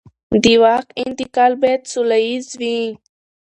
د 0.43 0.45
واک 0.63 0.87
انتقال 1.03 1.51
باید 1.61 1.81
سوله 1.93 2.17
ییز 2.27 2.47
وي 2.59 2.79